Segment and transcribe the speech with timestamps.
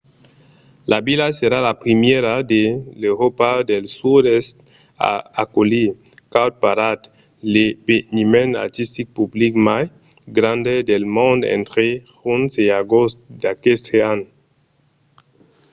[0.91, 2.63] la vila serà la primièra de
[3.01, 4.55] l'euròpa del sud-èst
[5.11, 5.89] a aculhir
[6.33, 7.05] cowparade
[7.53, 9.83] l'eveniment artistic public mai
[10.37, 11.87] grand del mond entre
[12.21, 14.19] junh e agost d'aqueste an